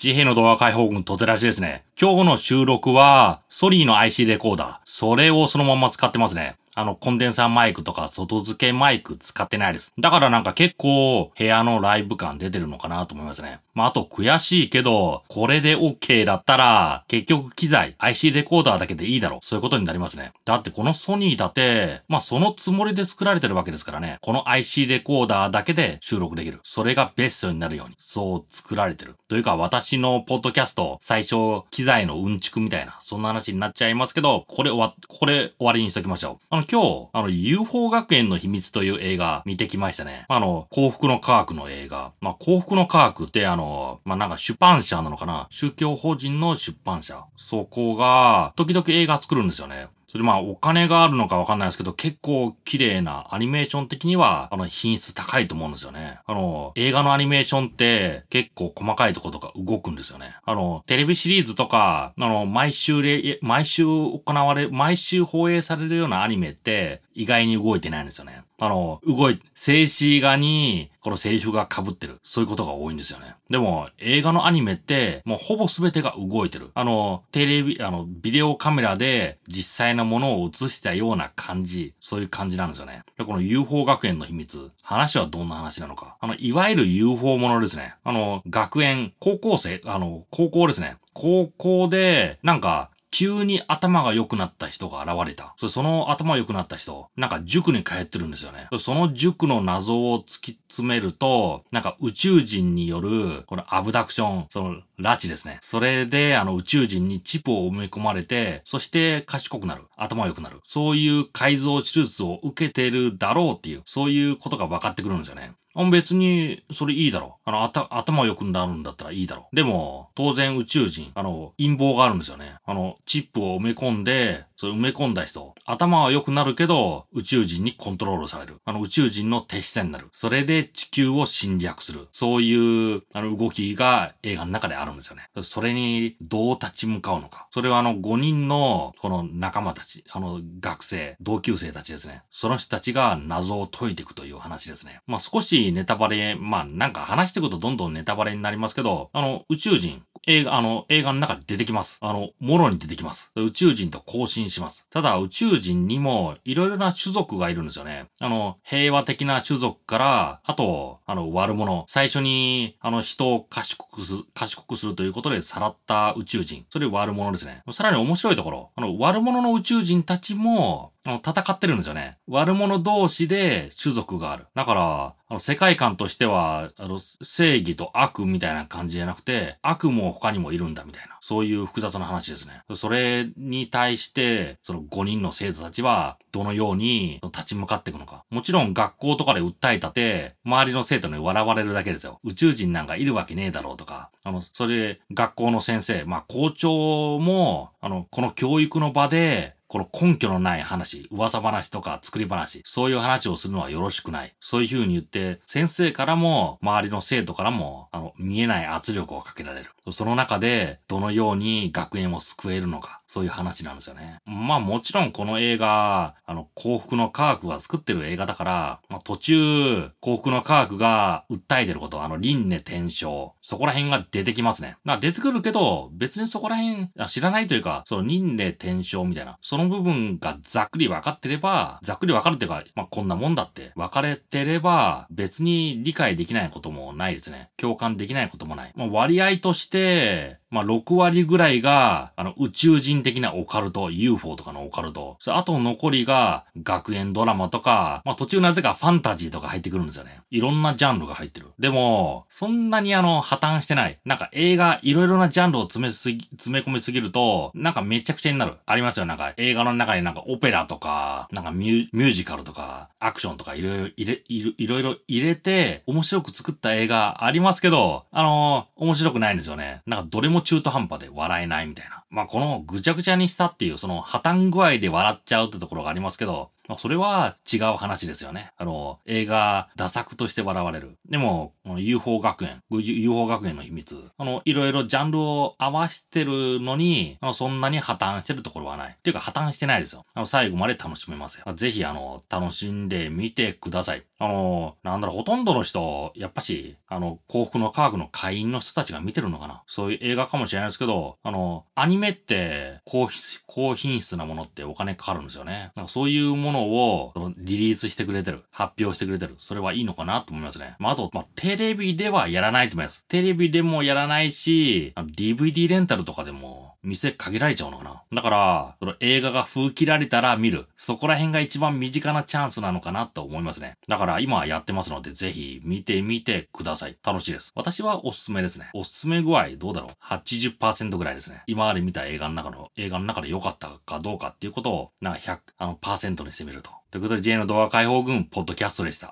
[0.00, 1.84] 地平の動画解放軍とてらしですね。
[2.00, 4.78] 今日の収録は、ソニーの IC レコーダー。
[4.86, 6.56] それをそのまま使ってますね。
[6.74, 9.92] あの、コンデンサーマイクとか外付けマイク使ってないです。
[9.98, 13.60] だからなんか結構部屋のライブ感出てるのかなと思いますね。
[13.74, 19.40] まあ、あと悔しいけど、これで OK だったら、結局機材、IC レコーダーだけでいいだろう。
[19.42, 20.32] そういうことになりますね。
[20.44, 24.18] だってこのソニーだって、まあ、そのつもりで作られてるわけですからね。
[24.20, 26.60] この IC レコーダーだけで収録できる。
[26.62, 29.16] それがベストになるように、そう作られてる。
[29.28, 36.46] というか、私のポッドキャスト、最初、機材のうんちくみたいな、そんな話になっちゃいますけど、これ終わ、これ終わりにしときましょう。
[36.50, 40.24] あの、今日、あの、UFO 学園の秘密という映画見てきましたね。
[40.28, 42.12] あの、幸福の科学の映画。
[42.20, 45.48] まあ、幸福の科学ってあの、まあ、なんか出版社なのかな？
[45.50, 47.24] 宗教法人の出版社。
[47.36, 49.88] そこが、時々映画作るんですよね。
[50.10, 56.18] それまあお金があるのかわかんないですけど、結構綺麗なアニメーション的には、あの品質高いと思うんですよね。
[56.26, 60.34] あの、映画のアニメーションって結構細かいとことか動くんですよね。
[60.44, 68.42] あの、テレビシリーズとか、あの、毎週で、毎週行われ、毎週放映されるようなアニメって意外に動いてないんですよね。
[68.60, 72.18] あの、動い、静止画に、このセリフが被ってる。
[72.22, 73.34] そういうことが多いんですよね。
[73.48, 76.70] でも、映画のアニメって、もうほぼ全てが動いてる。
[76.74, 81.94] あの、テレビ、あの、ビデオカメラで実際のものを映したような感じ。
[82.00, 83.02] そういう感じなんですよね。
[83.16, 84.70] で、この UFO 学園の秘密。
[84.82, 86.18] 話はどんな話なのか。
[86.20, 87.94] あの、いわゆる UFO ものですね。
[88.04, 90.98] あの、学園、高校生、あの、高校ですね。
[91.14, 95.54] 高校で、なんか、急に頭が良くなった人が現れた。
[95.68, 98.68] その頭良くなった人、なんか塾に通ってるんですよね。
[98.78, 105.58] その塾の謎を突き詰めると、なんか宇宙人による、このアブダクション、その拉致ですね。
[105.60, 109.82] それで、あの宇宙人にチップを埋め込まれて、そして賢くなる。
[109.96, 110.60] 頭良くなる。
[110.64, 115.52] そういう改造手術を受けてるだろうっていう、そういうことが分かってくるんですよね。
[115.90, 117.48] 別に、それいいだろう。
[117.48, 119.56] あの、頭良くなるんだったらいいだろう。
[119.56, 122.56] でも、当然宇宙人、あの、陰謀があるんですよね。
[122.64, 128.60] あの、チップを埋め込んで、それ埋め込んだ人、頭は良くなるけど、宇宙人にコントロールされる。
[128.66, 130.08] あの、宇宙人の手下になる。
[130.12, 132.08] それで地球を侵略する。
[132.12, 135.30] そういう、あの、動きが映画の中であるんですよね。
[135.40, 137.48] それに、どう立ち向かうのか。
[137.50, 142.24] それはあの、5人の、この仲間たち、あの、学生、同級生たちですね。
[142.30, 145.00] その人たちが謎を解いていくという話ですね。
[145.06, 151.98] まあ、少しネタバレ、まあ、なんか話していくとどんどんネタバレになりますけど、あの、宇宙人、映画、あの、映画の中に出てきます。
[152.02, 153.32] あの、もろに出てきます。
[153.36, 154.86] 宇宙人と交信します。
[154.90, 158.06] ただ、宇宙人にも、いろいろな種族がいるんですよね。
[158.20, 161.84] あの、平和的な種族から、あと、あの、悪者。
[161.88, 166.66] 最初に、あの、人を賢くす、賢くするということでさらった宇宙人。
[166.70, 167.62] それ悪者ですね。
[167.72, 168.70] さらに面白いところ。
[168.76, 172.18] あの、悪者の宇宙人たちも、あの、戦ってるんですよね。
[172.26, 174.46] 悪者同士で種族がある。
[174.54, 181.16] だから、あの、世界観としては、あの、正義と悪みたいな感じじゃなくて、悪も他にもいるんだみたいな。
[181.20, 182.62] そういう複雑な話ですね。
[182.74, 188.24] それに対して、その5人の生徒たちは、どのように立ち向かっていくのか。
[188.28, 192.20] もちろん学校とかで訴えたって、周りの生徒に笑われるだけですよ。
[192.24, 194.10] 宇宙人なんかいるわけねえだろうとか。
[194.22, 204.34] あの、それで、学校の先生、まあ校長も、あの、この教育の場で、この根拠のない話、噂話とか作り話、そういう話をするのはよろしくない。
[204.40, 209.70] そういう風に言って、先生からも、周りの生徒からも、あの、見えない圧力をかけられる。
[209.92, 214.18] その中で、どのように学園を救えるのか、そういう話なんですよね。
[214.24, 224.76] まあもちろんこの映画、あの、幸福の科学が作ってる映画だから、まあ途中、幸福の科学が訴えてること、あの、輪廻転生、そこら辺が出てきますね。
[224.82, 237.50] まあ出てくるけど、別にそこら辺、知らないというか、その輪廻転生みたいな、その部分がざっくり分かってれば、ざっくり分かるっていうか、まあこんなもんだって分かれてれば、別に理解できないこともないですね。
[237.56, 238.72] 共感できないこともない。
[238.74, 245.16] まあ割合として、まあ、6割ぐらいが、あの、宇宙人的なオカルト、UFO とかのオカルト。
[245.26, 250.20] あと残りが、学園ドラマとか、まあ、途中なぜかファンタジーとか入ってくるんですよね。
[250.30, 251.48] いろんなジャンルが入ってる。
[251.58, 253.98] でも、そんなにあの、破綻してない。
[254.04, 258.54] なんか映画、いろいろなジャンルを詰めすぎ、詰め込みすぎると、なんかめちゃくちゃになる。
[258.66, 259.06] ありますよ。
[259.06, 269.82] なんか映画の中になんかオペラとか、なんかミュージカルとか、アクションとかいろいろ入れ、いろいろ入れて、面白く作った映画ありますけど、あのー、面白くないんですよね。
[269.86, 272.04] なんかどれも中途半端で笑えないみたいな。
[272.10, 278.52] まあ、このぐちゃぐちゃにしたっていう、その破綻具合で笑っちゃうってところがありますけど、まあ、それは違う話ですよね。
[278.56, 280.98] あの、映画、打作として笑われる。
[281.08, 284.00] でも、UFO 学園、UFO 学園の秘密。
[284.16, 288.92] あの、いろいろジャンルを合わしてるのに、あの、そんなに破綻してるところはない。
[288.92, 290.04] っていうか破綻してないですよ。
[290.14, 291.52] あの、最後まで楽しめますよ。
[291.54, 294.04] ぜひ、あの、楽しんでみてください。
[294.20, 299.64] あの、なんだろう、ほとんどの人、やっぱし、あの、幸福の科学の会員の人たちが見てるのかな。
[299.66, 303.08] そういう映画かもしれないですけど、あの、アニメって高、
[303.46, 305.72] 高品質なものってお金かかるんですよね。
[305.74, 308.44] なんかそういうものをリリースしてくれてる。
[308.50, 309.34] 発表してくれてる。
[309.38, 310.76] それはいいのかなと思いますね。
[310.78, 313.04] まあ、あと、まあ、テレビではやらないと思います。
[313.06, 318.02] テレビでもやらないし、DVD レンタルとかでも店限られちゃうのかな？
[318.12, 320.66] だから、その映画が封切られたら見る。
[320.76, 323.76] そこら辺が一番身近なチャンスなのかなと思いますね。
[323.88, 326.96] だから今やってますので、ぜひ見てみてください。
[327.04, 327.52] 楽しいです。
[327.54, 328.70] 私はおすすめですね。
[328.74, 331.42] おすすめ具合どうだろう ?80% ぐらいですね。
[331.46, 336.70] 今まで見た映画の中の、映画の中で良かったかどうかっていうことを、なんか100、あの、パーセントにしてみると。
[336.90, 339.08] ということで、J の動画解放軍、ポッドキャストでした。